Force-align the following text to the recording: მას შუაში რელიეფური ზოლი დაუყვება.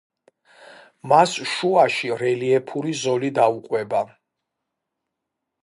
მას 1.11 1.33
შუაში 1.51 2.09
რელიეფური 2.23 2.95
ზოლი 3.03 3.31
დაუყვება. 3.39 4.03